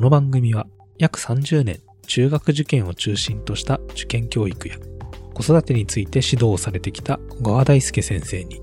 [0.00, 0.66] この番組は
[0.96, 4.76] 約30年中学受験を中心とした受験教育や
[5.34, 8.62] 子育てについて指導をされてきた小川大輔先生に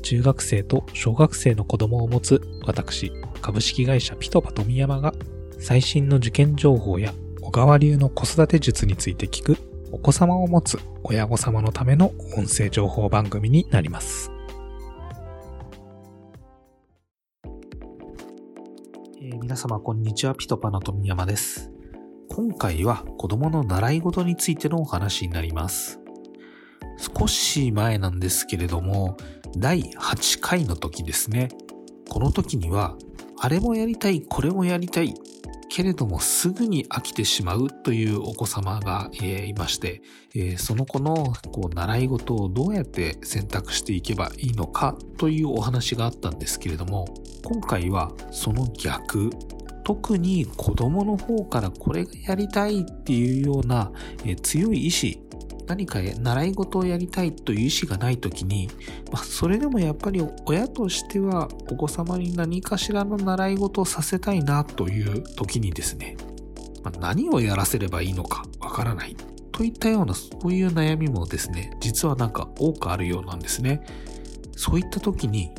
[0.00, 3.12] 中学生と小学生の子供を持つ私
[3.42, 5.12] 株式会社ピトパ富山が
[5.58, 7.12] 最新の受験情報や
[7.42, 9.58] 小川流の子育て術について聞く
[9.92, 14.32] お子様を持つ親御様のための音声情報番組になります。
[19.50, 21.72] 皆様こんにちは、ピトパの富山です。
[22.28, 25.98] 今回は子供の習い事についてのお話になります。
[27.18, 29.16] 少し前なんですけれども、
[29.56, 31.48] 第8回の時ですね。
[32.08, 32.96] この時には、
[33.40, 35.14] あれもやりたい、これもやりたい、
[35.68, 47.06] けれどもすぐに飽きてしまうというお子様が、えいまして、えその子のこう習い事をどうやって選択していけばいいのかというお話があったんですけれども
[47.44, 49.30] 今回はその逆。
[49.82, 53.90] 特に子供の方からこれがやりたいっていうような、
[54.24, 55.20] え強い意志
[55.70, 58.68] 何か習い事をやりたいという意志がない時に、
[59.12, 66.16] まあ、それでもやっぱり親としてはお子様に何かしらの習い事をさせたいなという時にですね、
[66.82, 69.16] まあ何をやらせればいいのかわからない。
[69.52, 73.84] といったようなそういう悩みもですね実はなんか多くあるようなんですね。
[74.56, 75.50] そういった時に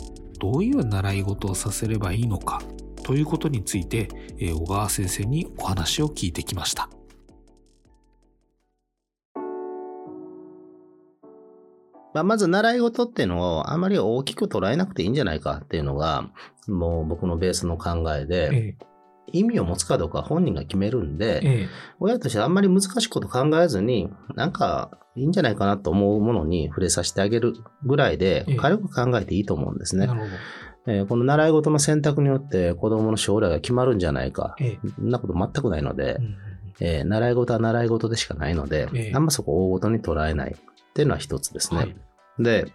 [0.42, 2.64] どういう習い事をさせればいいのか
[3.04, 6.90] ということについて、えー小川先生にお話を聞いてきました。
[12.14, 16.32] まあ、まず習い事っていうのをあまり大きく捉えなくていいんじゃないかっていうのが、
[16.68, 18.86] もう僕のベースの考えで、え
[19.32, 30.10] 意味を持つかどうかは本人が決めるんで、え親としてあんまり難しいこと考えずに、なんかいいんじゃないかなと思うものに触れさせてあげるぐらいでええ、軽く考えていいと思うんですね。
[30.88, 34.56] えーこの習い事の選択によって子供の将来が決まるんじゃないか。
[34.60, 34.90] ええ。
[34.96, 36.36] そんなこと全くないのでう、ん
[36.80, 39.12] えー習い事は習い事でしかないので、ええ。
[39.14, 41.78] あんまそこ大ごとに捉えないっていうのは一つですね。
[41.78, 41.96] はい。
[42.40, 42.72] で、うん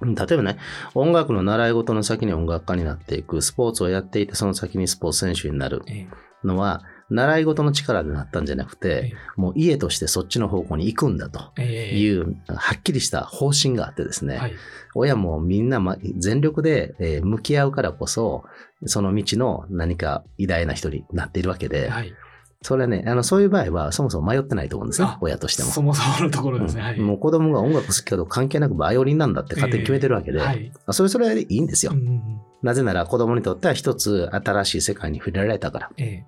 [0.00, 0.58] 例えばね、
[0.94, 6.46] 音楽の習い事の先に音楽家になっていく、スポーツをやっていて、その先にスポーツ選手になるええ。
[6.46, 11.98] のは、習い事の力でなったんじゃなくて、もう家としてそっちの方向に行くんだとええ。
[11.98, 14.52] いう、はっきりした方針があってですね、はい。
[14.94, 18.44] 親もみんなま全力でえー向き合うからこそ、
[18.84, 22.14] その道の何か偉大な人になっているわけで、はい
[22.62, 25.70] それはね、あの、そういう場合はそもそも迷ってないと思うんですねあ、親としても。
[25.70, 26.82] そもそものところですね。
[26.82, 26.96] はい。
[26.96, 30.72] うんもう子供が音楽好きかどうか関係なくバイオリンなんだって勝手に決めてるわけで、はい。
[30.90, 31.92] それそれでいいんですよ。
[31.92, 35.90] うんなぜなら子供にとっては一つ新しい世界に触れられたから。
[35.96, 36.24] え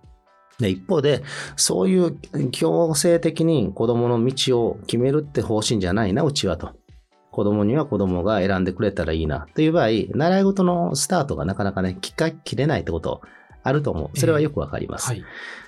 [0.60, 1.22] で一方で、
[1.56, 2.16] そういう
[2.50, 6.72] 強制的に子供の道を決めるって方針じゃないな、うちはと。
[7.32, 9.46] 子供には子供が選んでくれたらいいな。
[9.54, 13.22] という場合、習い事のスタートがなかなかね、きっかけ切れないってこと
[13.62, 14.18] あると思う。
[14.18, 15.08] それはよくわかりえます。
[15.08, 15.24] はい。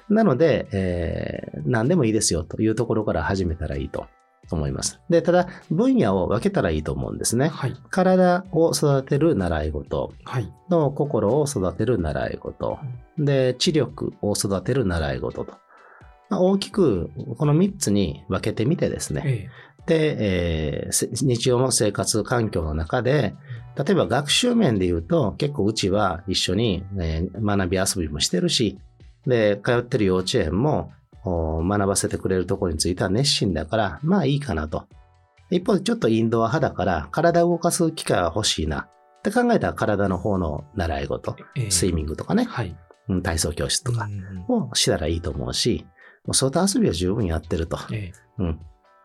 [0.08, 4.06] なので、えー何でもいいですよというところから始めたらいいと
[4.50, 5.00] 思います。
[5.08, 7.48] で、ただ、分野を分けたらいいと思うんですね。
[7.48, 7.74] はい。
[7.90, 10.52] 体を育てる習い事はい。
[10.70, 12.78] の心を育てる習い事。
[13.16, 15.52] で、知力を育てる習い事と。
[16.30, 19.22] まあ大きくこの3つに分けてみてですね。
[19.24, 19.48] え
[19.86, 20.16] で、
[20.84, 23.34] えーせ日常の生活環境の中で、
[23.76, 28.78] 例えば学習面で言うと、結構うちは一緒に、えー学び遊びもしてるし、
[29.26, 30.92] で、通ってる幼稚園も
[31.24, 34.86] お学ばせてくれるところについては熱心だから、まあいいかなと。
[35.50, 38.88] 一方でちょっとインドア派だから、体を動かす機会は欲しいな。
[39.18, 41.36] って考えたら体の方の習い事、
[41.70, 42.76] スイミングとかね、はい。
[43.08, 44.08] うん体操教室とか
[44.48, 45.86] をしたらいいと思うし、
[46.24, 47.78] もう外遊びは十分やってると。
[47.92, 48.60] ええうん。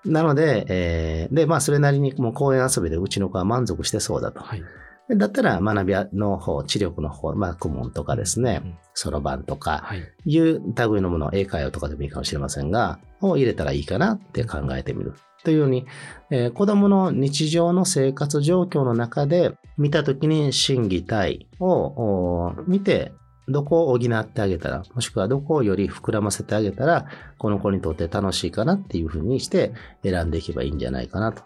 [0.05, 4.39] なので、えーで、まあ、それなりにもう公園遊びでうちの子は満足してそうだと。
[4.39, 4.63] はい。
[5.09, 10.03] でだったら、学びの方、知力の方、まあ、公文とかですね、うんそろばんとか、はい。
[10.25, 15.13] いう類のもの、英会話とかでもいいかもしれませんが、を入れたらいいかなって考えてみる。
[15.44, 15.85] というように、
[16.31, 23.13] えー子供の日常の生活状況の中で見たときに心技体をお見て、
[23.47, 27.05] どこを補ってあげたら、もしくはどこをより膨らませてあげたら、
[27.37, 29.73] この子にとって楽しいかなっていうふうにして
[30.03, 31.43] 選んでいけばいいんじゃないかなと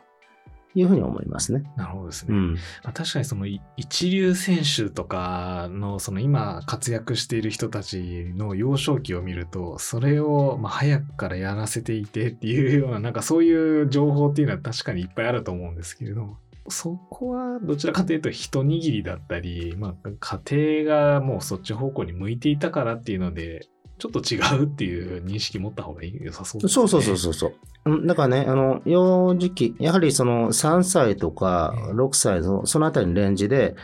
[0.75, 1.63] いうふうに思いますね。
[1.75, 2.35] なるほどですね。
[2.35, 2.53] うん。
[2.83, 16.38] まあ、確かにそのい一流選手とかのその今活躍している人たちの幼少期を見るとそれをまあ早くからやらせていてっていうようななんかそういう情報っていうのは確かにいっぱいあると思うんですけれども
[16.69, 23.68] そこはどちらかというと一握りだったり、まあ、家庭がもうそっち方向に向いていたからっていうので
[24.01, 26.68] ちょっと違うっていう認識持った方がいい良さそう。
[26.68, 27.53] そうそうそうそうそう。
[27.86, 33.75] うんだからね、あの、幼児期、やはりその3歳とかええ6歳の、そのあたりのレンジで、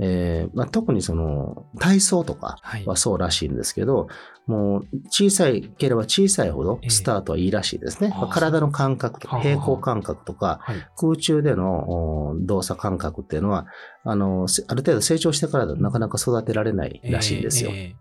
[0.00, 2.86] えーまあ、特にその体操とかはい。
[2.86, 4.08] はそうらしいんですけど、
[4.48, 8.10] もう小さいければ小さいほどええスタートはいいらしいですね。
[8.12, 10.76] ああまあ体の感覚とかはあ平行感覚とかはい。
[10.96, 13.66] 空中でのお動作感覚っていうのは、
[14.02, 17.70] あの、せある程度成長してからだとなかなか育てられないらしいんですよ。
[17.72, 17.94] え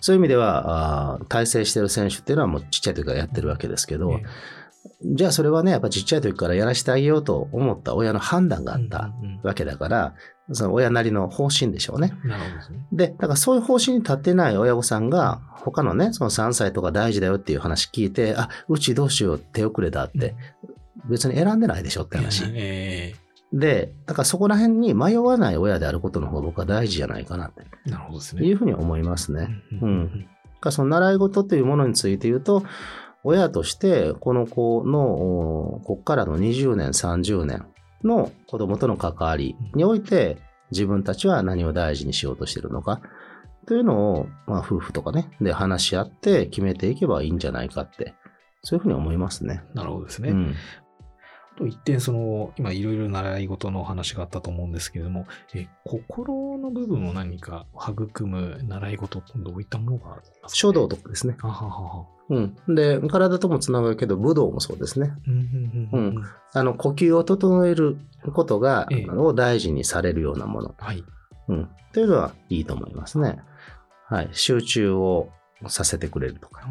[0.00, 4.22] そういう意味では、あー体制してる選手っていうのはもうちっちゃい時からやってるわけですけど、ええ。
[5.04, 10.14] じゃあそれはね、やっぱちっちゃい時からやらせてあげようと思った親の判断があったうんうんわけだから、
[10.52, 12.14] その親なりの方針でしょうね。
[12.22, 20.34] うんなるほどでだからそういう方針に立ってない親御さんが、他のね、その3歳とか大事だよっていう話聞いて、あ、うちどうしよう手遅れだって、
[21.08, 22.44] 別に選んでないでしょって話。
[22.54, 23.14] え
[23.54, 27.52] で、だからそこら辺に迷わない親であることの方が僕は大事じゃないかなっ
[27.86, 28.48] えなるほどですてね。
[28.48, 29.48] いうふうに思いますね。
[29.80, 30.28] ううん
[30.64, 32.64] からその習い事というものについて言うと、
[33.22, 35.02] 親としてこの子の、
[35.76, 37.66] おこっからの20年、30年
[38.02, 40.38] の子供との関わりにおいて、
[40.72, 43.00] 自分たちは何を大事にしようとしてるのか、
[43.66, 48.14] というのを、まあ、夫婦とかね、で話し合って決めていけばいいんじゃないかって、
[48.62, 49.62] そういうふうに思いますね。
[49.74, 50.30] なるほどですね。
[50.30, 50.54] うん。
[51.56, 61.36] と一点、その、今いろいろ習い事のお話があったと思うんですけれども、え心の部分を何か育む習い事ってどういったものがありますか、書道とかですね。
[61.42, 62.06] あははは。
[62.30, 62.74] うん。
[62.74, 65.12] で、体ともつながるけど、武道もそうですね。
[65.26, 66.24] うんうんうんうん。
[66.54, 67.98] あの、呼吸を整える
[68.32, 70.74] ことが、ええを大事にされるようなもの。
[70.78, 71.04] はい。
[71.48, 71.68] うん。
[71.92, 73.38] というのはいいと思いますね。
[74.06, 74.28] はい。
[74.32, 75.28] 集中を
[75.70, 76.66] させてくれるとか。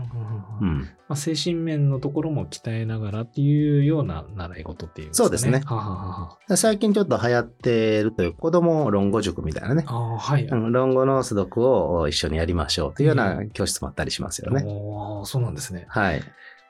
[0.61, 0.79] うん。
[1.07, 5.13] まあ、精神面のところも鍛えながらっていうような習い事っていうね。
[5.13, 9.83] そうですねはははは最近ちょっと流行ってるという子供論語塾みたいなね。
[9.87, 10.45] ああ、はい。
[10.45, 14.63] うん、論語の素読を一緒にやりましょうというような教室もあったりしますよね。
[14.65, 15.85] おーそうなんですね。
[15.89, 16.21] はい。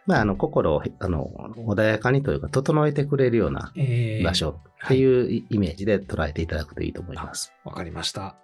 [0.05, 7.53] まあ、あの、心を、あの、穏やかにというか、整えてくれるようなえー場所っていうイメージで捉えていただくといいと思います。
[7.63, 8.35] わかりました。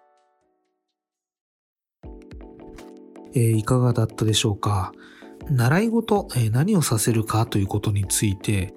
[3.33, 4.91] えーいかがだったでしょうか？
[5.49, 8.73] 習い事、えー何をさせるかということについて、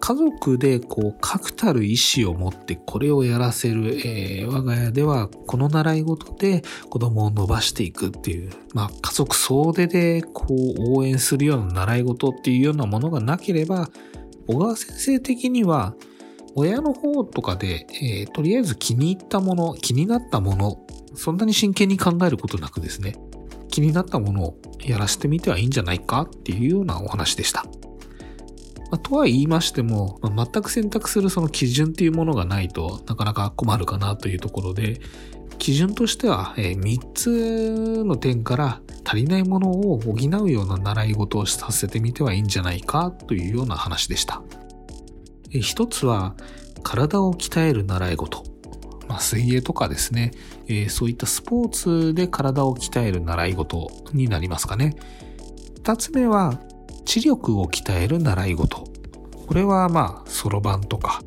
[0.00, 13.88] 家族でこう確たる意思を持ってこれをやらせる、えー我が家ではこの習い事で子供を伸ばしていくっていう、まあ家族総出でこう応援するような習い事っていうようなものがなければ、
[14.48, 15.94] 小川先生的には
[16.54, 20.84] 親の方とかで、えーとりあえず気に入ったもの、気になったもの、
[21.14, 23.14] そんなに真剣に考えることなくですね、
[23.72, 27.64] 気になったものをやらせてみてはいいんじゃないかっていうようなお話でした。
[28.90, 35.00] まあとは言いましても、まあ全く選択するその基準っていうものがないとなかなか困るかなというところで、
[35.58, 44.42] 基準としては、え3つの点から足りないものを補うような習い事をさせてみてはいいんじゃないかというような話でした。
[45.50, 46.34] え一つは
[46.82, 48.51] 体を鍛える習い事。
[49.12, 50.30] まあ、水泳とかですね、
[50.68, 54.96] えーそういったスポーツで体を鍛える習い事になりますかね。
[55.76, 56.58] 二つ目は、
[57.04, 58.84] 知力を鍛える習い事。
[59.46, 61.22] これはまあ、そろばんとか、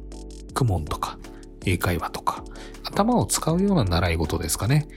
[0.56, 1.20] 公文とか、
[1.64, 2.44] 英会話とか、
[2.86, 4.88] 頭を使うような習い事ですかね。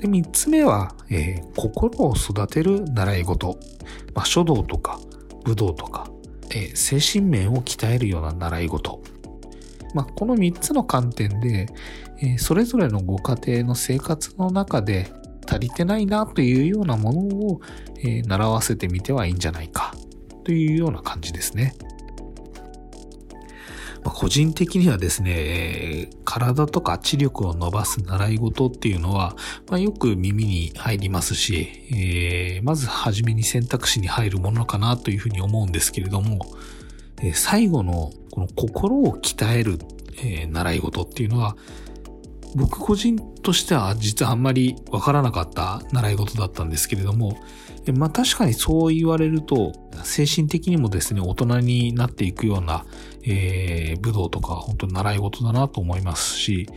[0.00, 3.58] で、三つ目は、えー心を育てる習い事。
[4.14, 4.98] まあ、書道とか、
[5.44, 6.08] 武道とか、
[6.48, 9.02] えー精神面を鍛えるような習い事。
[9.94, 11.68] まあ、この三つの観点で、
[12.18, 15.12] えそれぞれのご家庭の生活の中で
[15.46, 17.60] 足りてないなというようなものを、
[18.04, 19.94] え習わせてみてはいいんじゃないか
[20.44, 21.74] というような感じですね。
[24.04, 29.36] ま個人的にはですね、え体とか知力を伸ばす習い事っていうのは、
[29.68, 36.38] まあ、よく耳に入りますし、えーまず初めに選択肢に入るものかなというふうに思うんですけれども、
[37.22, 39.78] え最後のこの心を鍛える、
[40.18, 41.56] えー習い事っていうのは、
[42.54, 47.38] 僕個人としては実はあんまりわからなかった習い事だったんですけれども、
[47.94, 49.72] まあ確かにそう言われると、
[50.04, 52.84] 精神的にもですね、大人になっていくような、
[53.24, 56.68] えー武道とか本当に習い事だなと思いますし、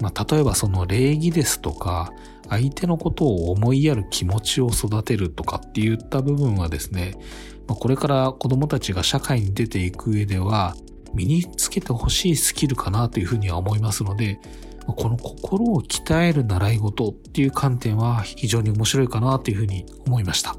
[0.00, 2.14] まあ例えばその礼儀ですとか、
[2.48, 7.12] 相手のことを思いやる気持ちを育てるとかっていった部分はですね、
[7.66, 10.74] これから子供たちが社会に出ていく上では、
[11.14, 14.40] 身につけてほしいスキルかなというふうには思いますので、
[14.86, 20.56] この心を鍛える習い事っていう観点は非常に面白いかなというふうに思いました。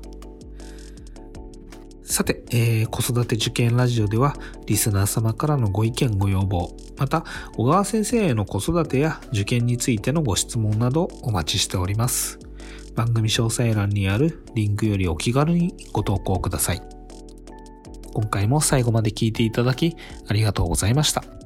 [2.03, 4.35] さて、えー子育て受験ラジオでは
[4.67, 7.25] リスナー様からのご意見ご要望、また
[7.57, 12.39] 小川先生への子育てや受験についてのご質問などお待ちしております。
[12.95, 16.92] 番組詳細欄にあるリンクよりお気軽にご投稿ください。
[18.13, 19.95] 今回も最後まで聞いていただき
[20.27, 21.42] ありがとうございました。